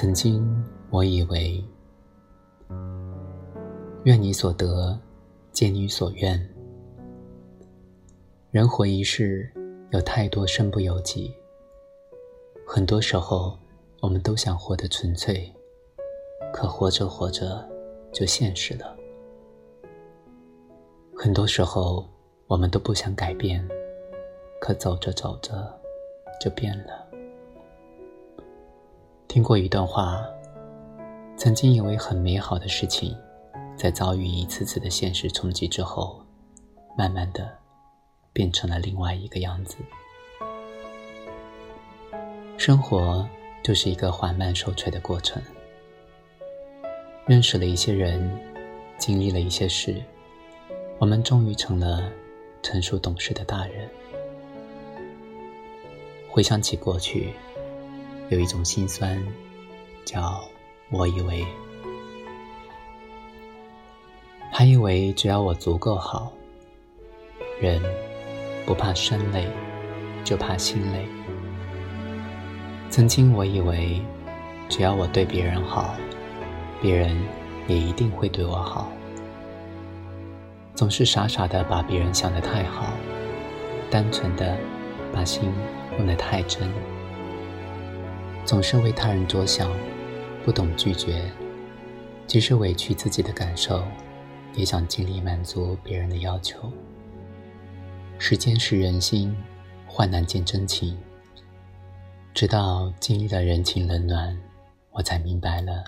[0.00, 0.46] 曾经
[0.90, 1.60] 我以为，
[4.04, 4.96] 愿你所得，
[5.50, 6.38] 皆你所愿。
[8.52, 9.52] 人活一世，
[9.90, 11.34] 有太多身不由己。
[12.64, 13.58] 很多时候，
[14.00, 15.52] 我们都想活得纯粹，
[16.52, 17.68] 可活着活着
[18.12, 18.96] 就现实了。
[21.12, 22.08] 很多时候，
[22.46, 23.68] 我们都不想改变，
[24.60, 25.76] 可走着走着
[26.40, 27.07] 就变了。
[29.28, 30.24] 听过一段话，
[31.36, 33.14] 曾经以为很美好的事情，
[33.76, 36.24] 在遭遇一次次的现实冲击之后，
[36.96, 37.46] 慢慢的
[38.32, 39.76] 变成了另外一个样子。
[42.56, 43.28] 生活
[43.62, 45.42] 就是一个缓慢受锤的过程，
[47.26, 48.34] 认识了一些人，
[48.96, 50.02] 经历了一些事，
[50.98, 52.10] 我们终于成了
[52.62, 53.86] 成熟懂事的大人。
[56.30, 57.34] 回想起过去。
[58.30, 59.18] 有一种心酸，
[60.04, 60.38] 叫
[60.90, 61.46] 我以为，
[64.52, 66.30] 还以为只要我足够好，
[67.58, 67.82] 人
[68.66, 69.48] 不怕身累，
[70.24, 71.06] 就怕心累。
[72.90, 73.98] 曾经我以为，
[74.68, 75.94] 只要我对别人好，
[76.82, 77.16] 别人
[77.66, 78.92] 也一定会对我好。
[80.74, 82.92] 总是傻傻的把别人想得太好，
[83.90, 84.54] 单纯的
[85.14, 85.50] 把心
[85.96, 86.70] 用得太真。
[88.48, 89.70] 总是为他人着想，
[90.42, 91.30] 不懂拒绝，
[92.26, 93.84] 即使委屈自己的感受，
[94.54, 96.72] 也想尽力满足别人的要求。
[98.16, 99.36] 时间是人心，
[99.86, 100.96] 患难见真情。
[102.32, 104.34] 直到经历了人情冷暖，
[104.92, 105.84] 我才明白了，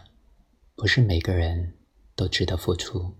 [0.76, 1.72] 不是每个人
[2.14, 3.10] 都值得付出，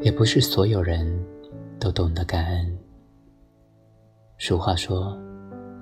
[0.00, 1.22] 也不是所有人
[1.78, 2.78] 都懂得感恩。
[4.38, 5.14] 俗话说，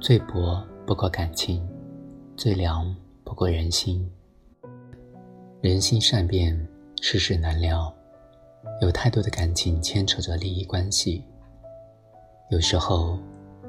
[0.01, 0.67] 最薄。
[0.93, 1.67] 不过感情，
[2.37, 4.07] 最凉不过人心。
[5.63, 6.69] 人心善变，
[7.01, 7.91] 世事难料，
[8.83, 11.25] 有太多的感情牵扯着利益关系。
[12.51, 13.19] 有时候，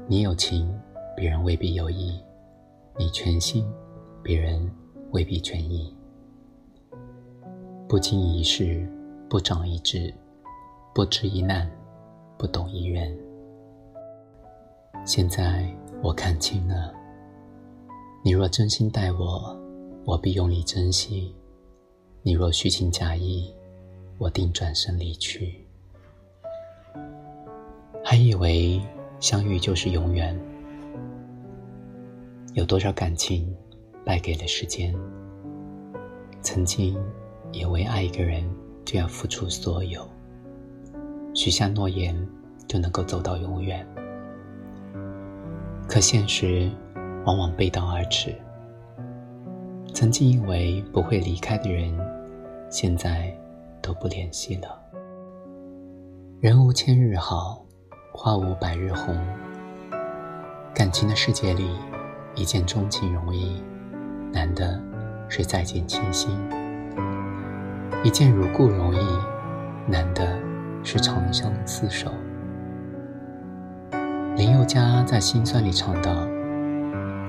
[0.06, 0.70] 你有情，
[1.16, 2.20] 别人未必有意；
[2.98, 3.66] 你全心，
[4.22, 4.70] 别人
[5.12, 5.96] 未必全意。
[7.88, 8.86] 不经一事，
[9.30, 10.12] 不长一智，
[10.94, 11.66] 不知一难，
[12.36, 13.16] 不懂一缘。
[15.06, 15.66] 现在
[16.02, 16.92] 我看清了。
[18.26, 19.54] 你若真心待我，
[20.06, 21.30] 我必用力珍惜；
[22.22, 23.52] 你若虚情假意，
[24.16, 25.62] 我定转身离去。
[28.02, 28.80] 还以为
[29.20, 30.34] 相遇就是永远，
[32.54, 33.54] 有多少感情
[34.06, 34.94] 败给了时间？
[36.40, 36.98] 曾经
[37.52, 38.42] 以为爱一个人
[38.86, 40.02] 就要付出所有，
[41.34, 42.16] 许下诺言
[42.66, 43.86] 就能够走到永远，
[45.86, 46.70] 可现实。
[47.24, 48.34] 往往背道而驰。
[49.92, 51.96] 曾经以为不会离开的人，
[52.68, 53.32] 现在
[53.80, 54.80] 都不联系了。
[56.40, 57.64] 人无千日好，
[58.12, 59.16] 花无百日红。
[60.74, 61.70] 感情的世界里，
[62.34, 63.62] 一见钟情容易，
[64.32, 64.80] 难的
[65.28, 66.30] 是再见倾心；
[68.02, 69.06] 一见如故容易，
[69.86, 70.36] 难的
[70.82, 72.10] 是长相厮守。
[74.36, 76.33] 林宥嘉在心酸里唱道。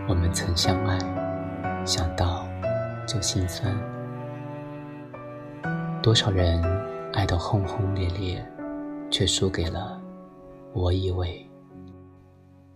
[0.07, 0.99] 我们曾相爱，
[1.83, 2.45] 想到
[3.07, 3.75] 就心酸。
[6.03, 6.61] 多少人
[7.11, 8.45] 爱得轰轰烈烈，
[9.09, 9.99] 却输给了
[10.73, 11.43] 我以为。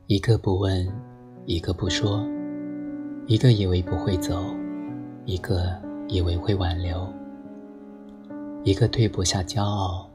[0.08, 0.92] 一个不问，
[1.46, 2.26] 一个不说，
[3.28, 4.44] 一个以为不会走，
[5.26, 7.08] 一个以为会挽留，
[8.64, 10.10] 一个对不下骄傲，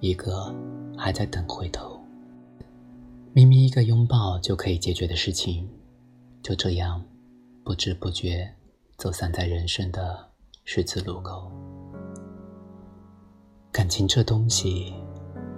[0.00, 0.52] 一个
[0.98, 1.96] 还在等回头。
[3.32, 5.68] 明明一个拥抱就可以解决的事情。
[6.46, 7.04] 就这样，
[7.64, 8.48] 不知不觉
[8.98, 10.30] 走散在人生的
[10.64, 11.50] 十字路口。
[13.72, 14.94] 感情这东西，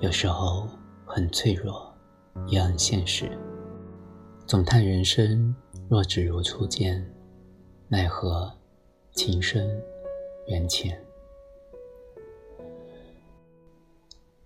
[0.00, 0.66] 有时候
[1.04, 1.94] 很脆弱，
[2.46, 3.30] 也很现实。
[4.46, 5.54] 总叹人生
[5.90, 7.06] 若只如初见，
[7.88, 8.50] 奈何
[9.12, 9.68] 情深
[10.46, 10.98] 缘浅。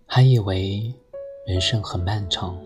[0.06, 0.92] 还以为
[1.46, 2.60] 人生很漫长，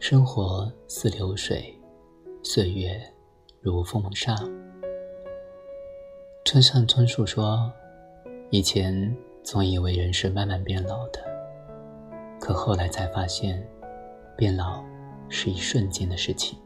[0.00, 1.76] 生活似流水。
[2.42, 2.98] 岁月
[3.60, 4.34] 如风沙。
[6.46, 7.70] 村上春树说
[8.50, 9.14] ：“以前
[9.44, 11.20] 总以为人是慢慢变老的，
[12.40, 13.62] 可后来才发现，
[14.38, 14.82] 变老
[15.28, 16.58] 是一瞬间的事情。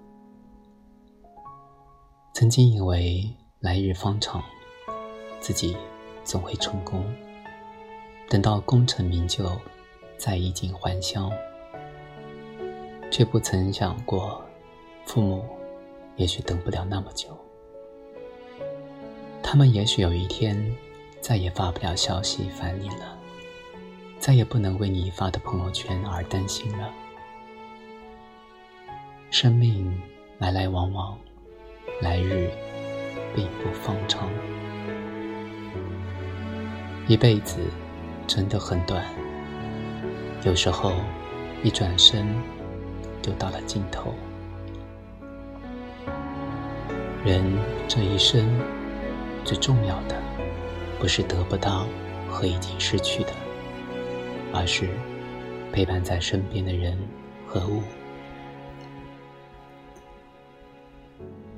[2.33, 3.29] 曾经以为
[3.59, 4.43] 来日方长，
[5.41, 5.77] 自己
[6.23, 7.05] 总会成功，
[8.31, 9.45] 等到功成名就，
[10.17, 11.31] 再衣锦还乡，
[13.11, 14.41] 却不曾想过，
[15.05, 15.45] 父母。”
[16.17, 17.37] 也许等不了那么久，
[19.43, 20.75] 他们也许有一天
[21.21, 23.19] 再也发不了消息烦你了，
[24.19, 26.89] 再也不能为你发的朋友圈而担心了。
[29.31, 30.01] 生命
[30.39, 31.19] 来来往往，
[32.01, 32.49] 来日
[33.35, 34.31] 并不方长，
[37.09, 37.59] 一辈子
[38.29, 39.05] 真的很短，
[40.45, 40.93] 有时候
[41.65, 42.25] 一转身
[43.21, 44.15] 就到了尽头。
[47.25, 47.43] 人
[47.89, 48.47] 这一生。
[49.47, 50.23] 最重要的，
[50.99, 51.87] 不是得不到
[52.29, 53.31] 和已经失去的，
[54.53, 54.89] 而是
[55.71, 56.99] 陪伴在身边的人
[57.47, 57.83] 和物。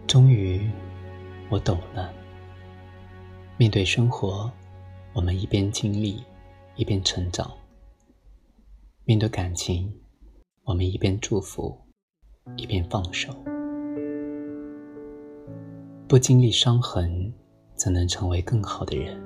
[0.06, 0.68] 终于，
[1.48, 2.12] 我懂了。
[3.56, 4.50] 面对生活，
[5.12, 6.22] 我们一边经历，
[6.74, 7.46] 一边成长；
[9.04, 9.92] 面对感情，
[10.64, 11.76] 我们一边祝福，
[12.56, 13.32] 一边放手。
[16.08, 17.32] 不经历伤痕。
[17.76, 19.20] 怎能成为更好的人？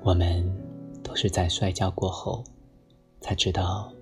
[0.00, 0.42] 我们
[1.02, 2.42] 都是在摔跤过后，
[3.20, 3.92] 才知道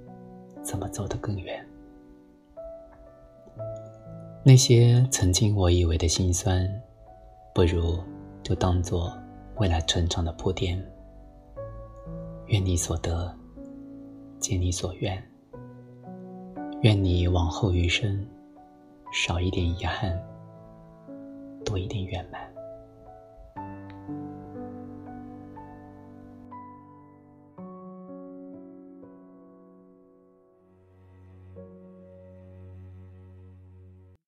[0.62, 1.66] 怎么走得更远。
[4.44, 6.64] 那些曾经我以为的心酸，
[7.52, 7.98] 不如
[8.44, 9.12] 就当做
[9.56, 10.80] 未来成长的铺垫。
[12.46, 13.34] 愿你所得，
[14.38, 15.20] 皆你所愿。
[16.82, 18.24] 愿你往后余生，
[19.12, 20.16] 少一点遗憾，
[21.66, 22.65] 多一点圆满。